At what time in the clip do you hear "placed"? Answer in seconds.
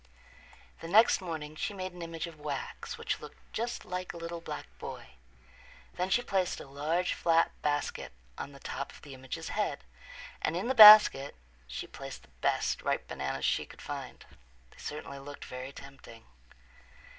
6.23-6.59, 11.85-12.23